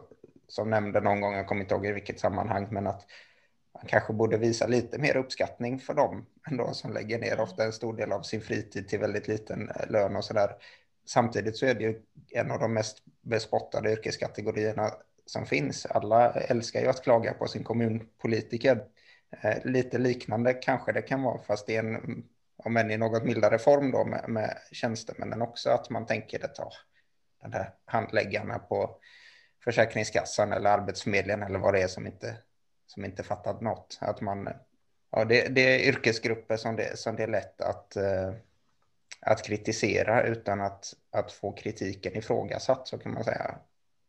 [0.48, 3.06] som nämnde någon gång, jag kommer inte ihåg i vilket sammanhang, men att
[3.74, 7.74] man kanske borde visa lite mer uppskattning för dem ändå som lägger ner ofta en
[7.74, 10.56] stor del av sin fritid till väldigt liten eh, lön och sådär.
[11.06, 14.92] Samtidigt så är det ju en av de mest bespottade yrkeskategorierna
[15.26, 15.86] som finns.
[15.86, 18.84] Alla älskar ju att klaga på sin kommunpolitiker.
[19.42, 22.24] Eh, lite liknande kanske det kan vara, fast det är en,
[22.58, 26.58] om än i något mildare form då med, med tjänstemännen också, att man tänker att
[26.58, 26.72] ja,
[27.42, 28.98] den här handläggarna på
[29.64, 32.38] Försäkringskassan eller Arbetsförmedlingen eller vad det är som inte,
[32.88, 33.98] som inte fattat något.
[34.02, 34.50] Att man,
[35.12, 38.34] ja, det, det är yrkesgrupper som det, som det är lätt att, eh,
[39.22, 43.56] att kritisera utan att, att få kritiken ifrågasatt, så kan man säga.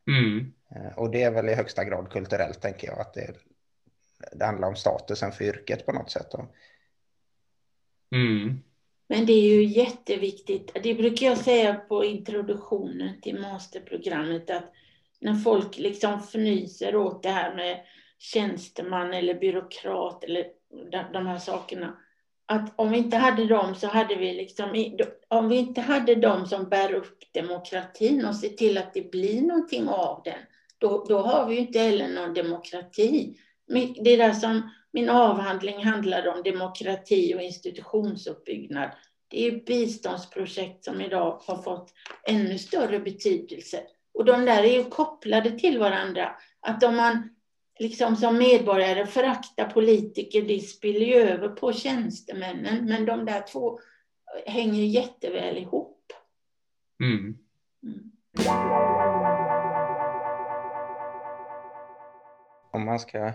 [0.06, 0.52] Mm.
[0.70, 3.34] Eh, och det är väl i högsta grad kulturellt, tänker jag, att det,
[4.32, 6.34] det handlar om statusen för yrket på något sätt.
[8.14, 8.58] Mm.
[9.08, 14.72] Men det är ju jätteviktigt, det brukar jag säga på introduktionen till masterprogrammet, att
[15.20, 17.80] när folk liksom fnyser åt det här med
[18.18, 20.46] tjänsteman eller byråkrat eller
[21.12, 21.98] de här sakerna.
[22.46, 24.94] Att om vi inte hade dem så hade vi liksom,
[25.28, 29.42] om vi inte hade dem som bär upp demokratin och ser till att det blir
[29.42, 30.38] någonting av den,
[30.78, 33.36] då, då har vi ju inte heller någon demokrati.
[34.00, 38.90] Det där som min avhandling handlade om demokrati och institutionsuppbyggnad.
[39.28, 41.92] Det är biståndsprojekt som idag har fått
[42.28, 43.80] ännu större betydelse.
[44.14, 46.36] Och de där är ju kopplade till varandra.
[46.60, 47.28] Att om man
[47.78, 52.84] liksom som medborgare föraktar politiker, det spiller ju över på tjänstemännen.
[52.84, 53.80] Men de där två
[54.46, 56.12] hänger jätteväl ihop.
[57.02, 57.38] Mm.
[57.82, 58.12] Mm.
[62.72, 63.32] Om man ska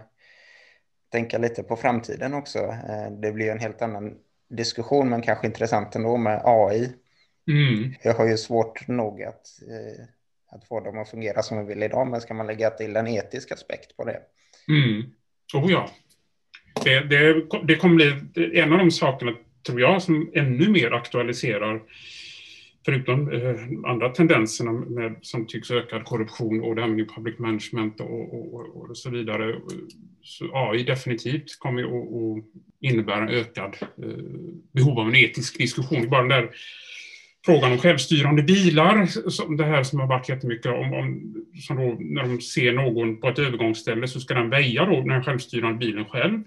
[1.14, 2.60] tänka lite på framtiden också.
[2.60, 4.14] Eh, det blir en helt annan
[4.50, 6.94] diskussion, men kanske intressant ändå med AI.
[7.48, 7.94] Mm.
[8.04, 10.06] Jag har ju svårt nog att eh,
[10.56, 13.08] att få dem att fungera som vi vill idag, men ska man lägga till en
[13.08, 14.20] etisk aspekt på det?
[14.68, 15.04] Mm.
[15.54, 15.90] Oh ja.
[16.84, 19.32] Det, det, det kommer bli en av de sakerna,
[19.68, 21.82] tror jag, som ännu mer aktualiserar
[22.86, 28.00] förutom eh, andra tendenserna med, som tycks ökad korruption och det här med public management
[28.00, 29.56] och, och, och, så vidare.
[30.22, 32.44] Så AI definitivt kommer att
[32.82, 34.24] innebära ökad eh,
[34.72, 36.10] behov av en etisk diskussion.
[36.10, 36.50] Bara den där
[37.46, 41.36] frågan om självstyrande bilar, som det här som har varit jättemycket om, om
[41.68, 45.24] som då, när de ser någon på ett övergångsställe så ska den väja då den
[45.24, 46.44] självstyrande bilen själv.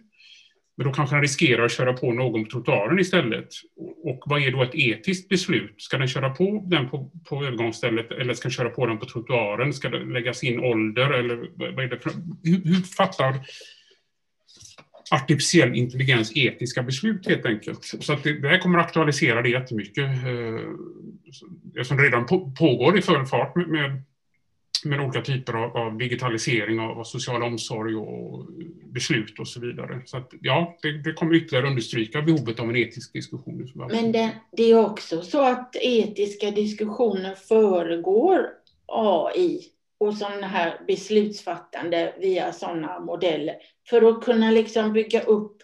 [0.77, 3.49] Men då kanske den riskerar att köra på någon på trottoaren istället.
[4.05, 5.75] Och vad är då ett etiskt beslut?
[5.83, 9.07] Ska den köra på den på, på övergångsstället eller ska den köra på den på
[9.07, 9.73] trottoaren?
[9.73, 11.37] Ska det läggas in ålder eller
[11.75, 12.13] vad är det för,
[12.43, 13.35] hur, hur fattar
[15.11, 17.85] artificiell intelligens etiska beslut helt enkelt.
[17.85, 20.05] Så att det, det här kommer att aktualisera det jättemycket.
[20.05, 20.61] Eh,
[21.75, 22.27] det som redan
[22.59, 24.03] pågår i full fart med, med,
[24.85, 28.47] med olika typer av, av digitalisering av, av, social omsorg och
[28.85, 30.03] beslut och så vidare.
[30.05, 33.69] Så att, ja, det, det kommer ytterligare understryka behovet av en etisk diskussion.
[33.75, 38.47] Men det, det är också så att etiska diskussioner föregår
[38.87, 39.61] AI
[39.99, 43.57] och sådana här beslutsfattande via sådana modeller
[43.89, 45.63] för att kunna liksom bygga upp,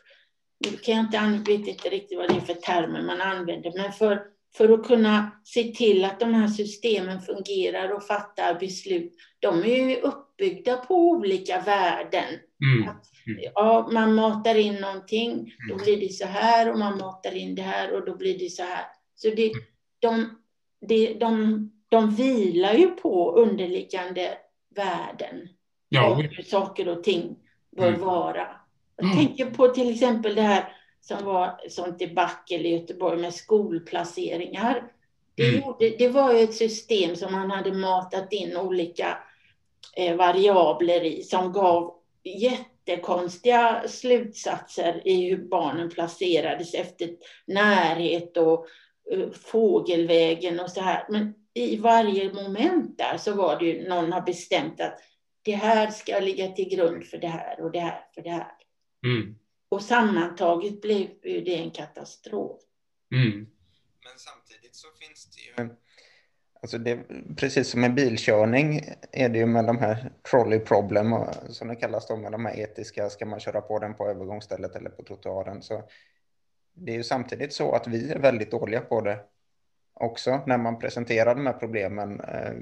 [0.70, 3.92] nu kan jag inte, vet inte riktigt vad det är för termer man använder, men
[3.92, 4.22] för,
[4.56, 9.12] för att kunna se till att de här systemen fungerar och fattar beslut.
[9.40, 12.24] De är ju uppbyggda på olika värden.
[12.64, 12.88] Mm.
[12.88, 13.10] Att,
[13.54, 17.62] ja, man matar in någonting, då blir det så här och man matar in det
[17.62, 18.84] här och då blir det så här.
[19.14, 19.60] Så det, mm.
[20.00, 20.38] de,
[20.88, 24.38] de, de de vilar ju på underliggande
[24.76, 25.48] värden.
[25.88, 26.14] Ja.
[26.14, 27.36] hur saker och ting
[27.76, 28.00] bör Mm.
[28.00, 28.46] vara.
[28.96, 29.16] Jag Mm.
[29.16, 34.92] tänker på till exempel det här som var sånt debacle i Göteborg med skolplaceringar.
[35.34, 35.60] Det, Mm.
[35.60, 39.18] gjorde, det var ju ett system som man hade matat in olika
[39.96, 47.10] eh, variabler i som gav jättekonstiga slutsatser i hur barnen placerades efter
[47.46, 48.66] närhet och
[49.12, 51.06] eh, fågelvägen och så här.
[51.08, 54.98] Men i varje moment där så var det ju någon har bestämt att
[55.42, 58.52] det här ska ligga till grund för det här och det här för det här.
[59.06, 59.34] Mm.
[59.72, 62.60] Och sammantaget blev ju det en katastrof.
[63.14, 63.46] Mm.
[64.04, 65.68] Men samtidigt så finns det ju,
[66.62, 67.00] alltså det,
[67.36, 68.80] precis som med bilkörning
[69.12, 72.46] är det ju med de här trolley problem, och, som det kallas då, med de
[72.46, 75.82] här etiska, ska man köra på den på övergångsstället eller på trottoaren, så
[76.74, 79.20] det är ju samtidigt så att vi är väldigt dåliga på det
[79.94, 82.52] också när man presenterar de här problemen eh,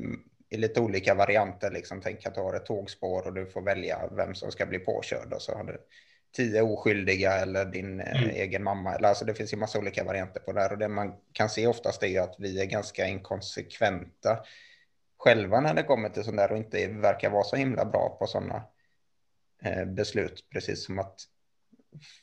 [0.48, 1.70] i lite olika varianter.
[1.70, 4.78] Liksom, tänk att du har ett tågspår och du får välja vem som ska bli
[4.78, 5.86] påkörd och så har du
[6.32, 8.30] tio oskyldiga eller din eh, mm.
[8.30, 8.94] egen mamma.
[8.94, 11.48] Eller, alltså det finns ju massa olika varianter på det här och det man kan
[11.48, 14.44] se oftast är ju att vi är ganska inkonsekventa
[15.18, 18.26] själva när det kommer till sånt där och inte verkar vara så himla bra på
[18.26, 18.62] sådana
[19.62, 20.48] eh, beslut.
[20.52, 21.20] Precis som att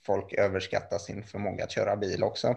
[0.06, 2.48] folk överskattar sin förmåga att köra bil också.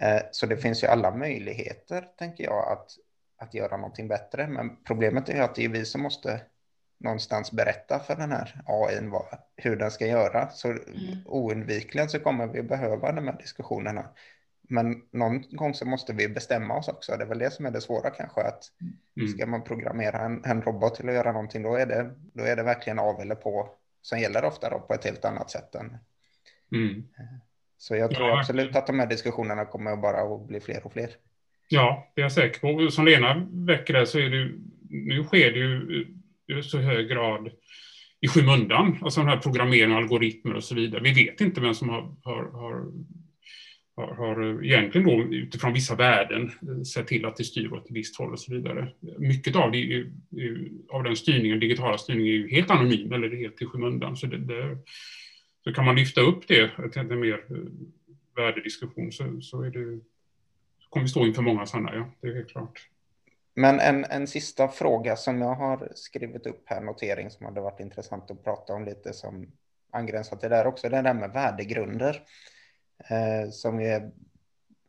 [0.00, 2.90] Eh, så det finns ju alla möjligheter, tänker jag, att,
[3.36, 4.46] att göra någonting bättre.
[4.46, 6.40] Men problemet är ju att det är vi som måste
[7.00, 9.24] någonstans berätta för den här AI vad,
[9.56, 10.48] hur den ska göra.
[10.50, 10.80] Så mm.
[11.24, 14.04] oundvikligen så kommer vi behöva de här diskussionerna.
[14.62, 17.16] Men någon gång så måste vi bestämma oss också.
[17.16, 18.40] Det är väl det som är det svåra kanske.
[18.40, 18.64] Att
[19.16, 19.28] mm.
[19.28, 22.56] Ska man programmera en, en, robot till att göra någonting, då är, det, då är
[22.56, 23.70] det verkligen av eller på
[24.02, 25.96] som gäller ofta då på ett helt annat sätt än...
[26.72, 27.04] Mm.
[27.78, 30.92] Så jag tror ja, absolut att de här diskussionerna kommer bara att bli fler och
[30.92, 31.10] fler.
[31.68, 32.90] Ja, det är jag säker på.
[32.90, 36.06] Som Lena väcker det så är det ju, nu sker det ju
[36.62, 37.50] så hög grad
[38.20, 41.02] i skymundan, alltså den här programmeringen, algoritmer och så vidare.
[41.02, 42.92] Vi vet inte vem som har, har, har,
[43.96, 47.96] har, har egentligen då utifrån vissa värden eh, sett till att det styr åt ett
[47.96, 48.92] visst håll och så vidare.
[49.18, 50.10] Mycket av, det är,
[50.90, 54.16] av den styrningen, digitala styrningen är ju helt anonym eller helt i skymundan.
[54.16, 54.78] Så, det, det,
[55.64, 57.56] så kan man lyfta upp det till en mer eh,
[58.36, 60.00] värdediskussion så, så, är det,
[60.78, 62.80] så kommer vi stå inför många sådana, ja, det är helt klart.
[63.54, 67.80] Men en, en sista fråga som jag har skrivit upp här, notering som hade varit
[67.80, 69.52] intressant att prata om lite som
[69.92, 72.22] angränsar till det där också, det är det här med värdegrunder.
[73.08, 74.10] Eh, som är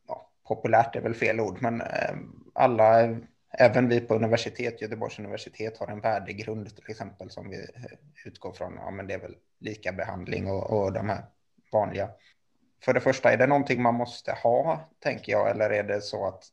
[0.08, 2.16] ja, populärt är väl fel ord, men eh,
[2.54, 3.16] alla,
[3.50, 8.52] även vi på universitet, Göteborgs universitet har en värdegrund till exempel som vi eh, utgår
[8.52, 11.24] från, ja men det är väl lika behandling och, och de här
[11.72, 12.10] vanliga.
[12.84, 16.26] För det första, är det någonting man måste ha, tänker jag, eller är det så
[16.26, 16.44] att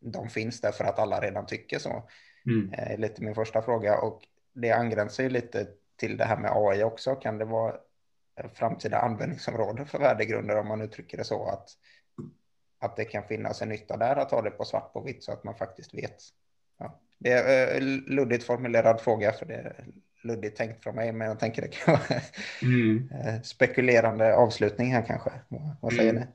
[0.00, 2.08] de finns där för att alla redan tycker så.
[2.46, 2.72] Mm.
[2.72, 4.22] Eh, lite min första fråga och
[4.52, 7.14] det angränsar ju lite till det här med AI också.
[7.14, 7.74] Kan det vara
[8.54, 11.68] framtida användningsområden för värdegrunder om man uttrycker det så att,
[12.80, 15.32] att det kan finnas en nytta där att ha det på svart på vitt så
[15.32, 16.22] att man faktiskt vet.
[16.78, 17.00] Ja.
[17.18, 19.84] Det är eh, luddigt formulerad fråga för det är
[20.22, 22.20] luddigt tänkt från mig men jag tänker det kan vara
[22.62, 23.10] mm.
[23.12, 25.30] Eh, spekulerande avslutning här kanske.
[25.80, 26.22] Vad säger mm.
[26.22, 26.28] ni?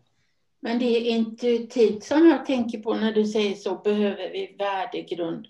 [0.63, 5.47] Men det är intuitivt som jag tänker på när du säger så, behöver vi värdegrund.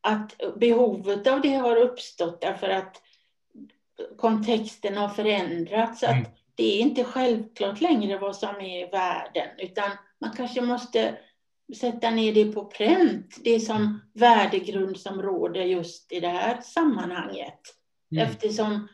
[0.00, 3.02] Att behovet av det har uppstått därför att
[4.16, 6.02] kontexten har förändrats.
[6.02, 6.22] Mm.
[6.22, 9.90] Att det är inte självklart längre vad som är värden, utan
[10.20, 11.18] man kanske måste
[11.76, 17.60] sätta ner det på pränt, det som värdegrund som råder just i det här sammanhanget.
[18.12, 18.24] Mm.
[18.24, 18.88] Eftersom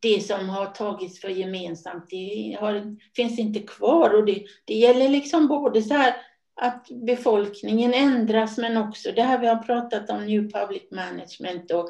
[0.00, 4.14] det som har tagits för gemensamt, det har, finns inte kvar.
[4.14, 6.14] Och det, det gäller liksom både så här
[6.54, 11.88] att befolkningen ändras, men också det här vi har pratat om, New Public Management och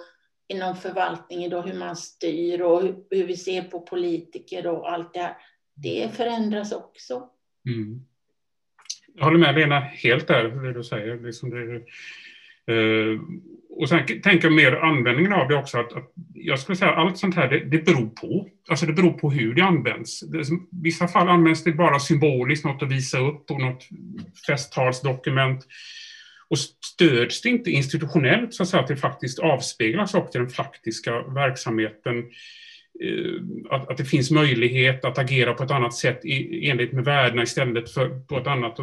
[0.49, 5.15] inom förvaltningen, då, hur man styr och hur, hur vi ser på politiker och allt
[5.15, 5.37] det här.
[5.75, 7.29] Det förändras också.
[7.67, 8.05] Mm.
[9.15, 11.21] Jag håller med Lena helt där, det du säger.
[11.21, 11.85] Liksom det,
[12.71, 13.21] Eh,
[13.77, 15.79] och sen tänker jag mer användningen av det också.
[15.79, 18.49] Att, att jag skulle säga att allt sånt här, det, det beror på.
[18.69, 20.23] Alltså det beror på hur det används.
[20.23, 20.27] I
[20.83, 23.89] vissa fall används det bara symboliskt, något att visa upp på något
[24.47, 25.67] festtalsdokument.
[26.49, 26.59] Och
[26.95, 31.23] stöds det inte institutionellt så att, säga, att det faktiskt avspeglas också i den faktiska
[31.23, 32.19] verksamheten,
[33.05, 37.05] eh, att, att, det finns möjlighet att agera på ett annat sätt i enlighet med
[37.05, 38.79] värdena istället för på ett annat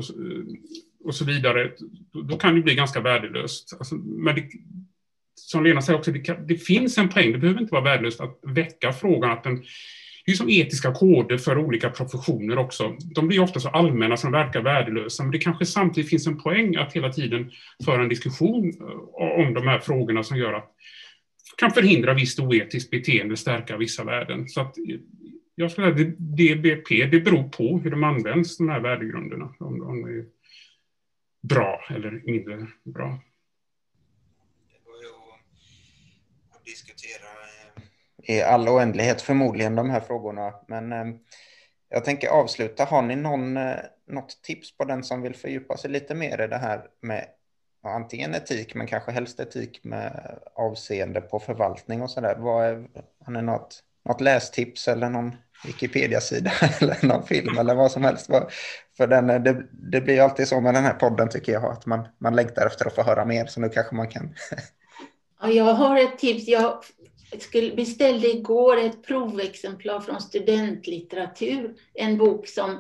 [1.04, 1.72] och, så vidare,
[2.30, 3.74] då kan det bli ganska värdelöst.
[3.80, 4.50] Alltså, men det,
[5.36, 8.22] som Lena säger också, det, kan, det, finns en poäng, det behöver inte vara värdelöst
[8.22, 9.64] att väcka frågan att den
[10.26, 12.96] det är som etiska koder för olika professioner också.
[13.16, 16.76] De blir ofta så allmänna som verkar värdelösa, men det kanske samtidigt finns en poäng
[16.76, 17.52] att hela tiden
[17.86, 20.72] föra en diskussion eh, om de här frågorna som gör att
[21.58, 24.50] kan förhindra visst oetiskt beteende, stärka vissa värden.
[24.50, 24.96] Så att eh,
[25.56, 29.54] jag skulle säga att DBP, det beror på hur de används, de här värdegrunderna.
[29.60, 30.26] Om, om det är
[31.42, 33.20] bra eller mindre bra.
[34.72, 35.10] Det går ju
[36.56, 37.28] att diskutera
[38.24, 40.54] i all oändlighet förmodligen de här frågorna.
[40.68, 41.06] Men eh,
[41.90, 42.86] jag tänker avsluta.
[42.86, 43.76] Har ni någon, eh,
[44.08, 47.26] något tips på den som vill fördjupa sig lite mer i det här med
[47.84, 52.36] antingen etik, men kanske helst etik med avseende på förvaltning och sådär.
[53.26, 55.36] Har ni något, något lästips eller någon
[55.66, 58.30] Wikipedia-sida eller någon film eller vad som helst?
[58.98, 61.86] För den, eh, det, det blir alltid så med den här podden tycker jag, att
[61.86, 64.34] man, man längtar efter att få höra mer, så nu kanske man kan.
[65.42, 66.48] Ja, jag har ett tips.
[66.48, 66.84] Jag
[67.40, 72.80] skulle, beställde igår ett provexemplar från studentlitteratur, en bok som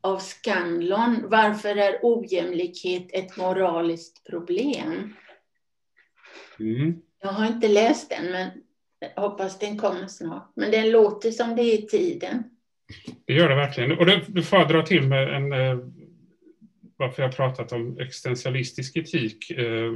[0.00, 5.14] av Scanlon, Varför är ojämlikhet ett moraliskt problem?
[6.60, 7.00] Mm.
[7.22, 8.50] Jag har inte läst den, men
[9.00, 10.52] jag hoppas den kommer snart.
[10.56, 12.44] Men den låter som det är i tiden.
[13.24, 13.98] Det gör det verkligen.
[13.98, 15.78] Och det, det får jag dra till med en, eh,
[16.96, 19.50] varför jag pratat om existentialistisk etik.
[19.50, 19.92] Eh,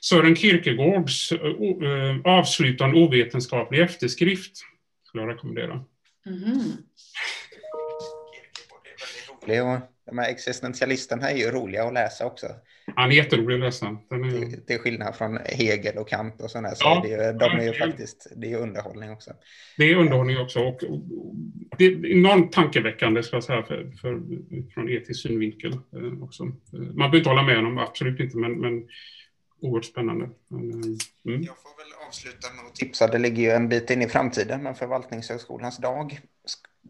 [0.00, 4.56] Sören Kierkegaards eh, avslutande ovetenskaplig efterskrift
[5.04, 5.84] skulle jag rekommendera.
[6.26, 6.72] Mm.
[10.06, 12.46] De här existentialisterna är ju roliga att läsa också.
[12.96, 13.86] Han är jätterolig att läsa.
[13.86, 14.40] Är...
[14.40, 16.74] Till, till skillnad från Hegel och Kant och sådana.
[16.74, 19.30] Så ja, det, de är ju faktiskt, det är underhållning också.
[19.76, 20.60] Det är underhållning också.
[20.60, 24.20] Och, och det är enormt tankeväckande ska jag säga, för, för,
[24.74, 26.44] från etisk synvinkel eh, också.
[26.44, 28.88] Man behöver inte hålla med honom, absolut inte, men, men
[29.60, 30.28] oerhört spännande.
[30.48, 30.74] Men, eh,
[31.26, 31.42] mm.
[31.42, 34.62] Jag får väl avsluta med att tipsa, det ligger ju en bit in i framtiden,
[34.62, 36.20] men Förvaltningshögskolans dag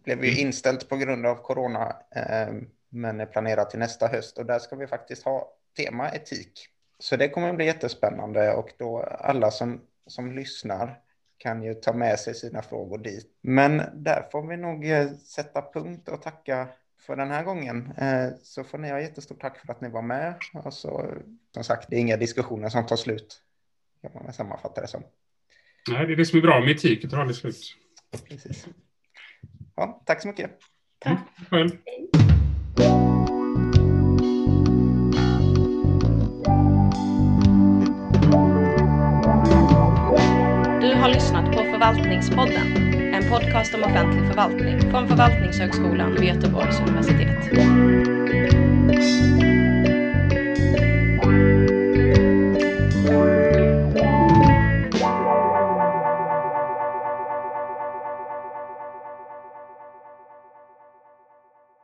[0.04, 0.46] blev ju mm.
[0.46, 2.54] inställt på grund av corona, eh,
[2.90, 6.68] men är planerat till nästa höst och där ska vi faktiskt ha tema etik.
[6.98, 10.98] Så det kommer att bli jättespännande och då alla som, som lyssnar
[11.38, 13.26] kan ju ta med sig sina frågor dit.
[13.40, 16.68] Men där får vi nog eh, sätta punkt och tacka
[17.06, 17.92] för den här gången.
[17.98, 20.34] Eh, så får ni ha jättestort tack för att ni var med.
[20.54, 21.14] Och så,
[21.54, 23.42] som sagt, det är inga diskussioner som tar slut.
[24.02, 25.02] Kan man sammanfatta det som.
[25.90, 27.76] Nej, det är det som är bra med etik, det tar aldrig slut.
[28.28, 28.66] Precis.
[29.76, 30.50] Ja, tack så mycket.
[30.98, 31.18] Tack.
[31.52, 31.68] Mm,
[32.76, 33.11] Du
[41.82, 47.52] Förvaltningspodden, en podcast om offentlig förvaltning från Förvaltningshögskolan vid Göteborgs universitet.